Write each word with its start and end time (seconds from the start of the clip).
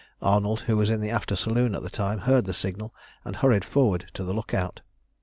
Arnold, 0.23 0.61
who 0.61 0.75
was 0.77 0.89
in 0.89 0.99
the 0.99 1.11
after 1.11 1.35
saloon 1.35 1.75
at 1.75 1.83
the 1.83 1.89
time, 1.91 2.21
heard 2.21 2.45
the 2.45 2.55
signal, 2.55 2.91
and 3.23 3.35
hurried 3.35 3.63
forward 3.63 4.07
to 4.15 4.23
the 4.23 4.33
look 4.33 4.51
out. 4.51 4.81